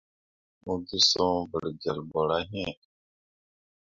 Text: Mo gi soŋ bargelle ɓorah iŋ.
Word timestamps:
Mo 0.63 0.73
gi 0.85 0.99
soŋ 1.09 1.33
bargelle 1.51 2.03
ɓorah 2.11 2.47
iŋ. 2.63 2.71